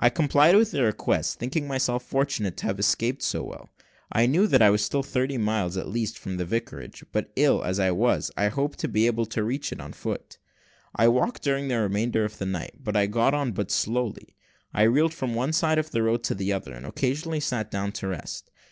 I 0.00 0.10
complied 0.10 0.56
with 0.56 0.72
their 0.72 0.86
request, 0.86 1.38
thinking 1.38 1.68
myself 1.68 2.02
fortunate 2.02 2.56
to 2.56 2.66
have 2.66 2.80
escaped 2.80 3.22
so 3.22 3.44
well. 3.44 3.68
I 4.10 4.26
knew 4.26 4.48
that 4.48 4.60
I 4.60 4.68
was 4.68 4.82
still 4.84 5.04
thirty 5.04 5.38
miles 5.38 5.76
at 5.76 5.86
least 5.86 6.18
from 6.18 6.38
the 6.38 6.44
vicarage; 6.44 7.04
but 7.12 7.30
ill 7.36 7.62
as 7.62 7.78
I 7.78 7.92
was, 7.92 8.32
I 8.36 8.48
hoped 8.48 8.80
to 8.80 8.88
be 8.88 9.06
able 9.06 9.26
to 9.26 9.44
reach 9.44 9.70
it 9.70 9.80
on 9.80 9.92
foot. 9.92 10.38
I 10.96 11.06
walked 11.06 11.44
during 11.44 11.68
the 11.68 11.78
remainder 11.78 12.24
of 12.24 12.38
the 12.38 12.46
night, 12.46 12.82
but 12.82 12.96
I 12.96 13.06
got 13.06 13.32
on 13.32 13.52
but 13.52 13.70
slowly. 13.70 14.34
I 14.74 14.82
reeled 14.82 15.14
from 15.14 15.36
one 15.36 15.52
side 15.52 15.78
of 15.78 15.92
the 15.92 16.02
road 16.02 16.24
to 16.24 16.34
the 16.34 16.52
other, 16.52 16.72
and 16.74 16.84
occasionally 16.84 17.38
sat 17.38 17.70
down 17.70 17.92
to 17.92 18.08
rest. 18.08 18.50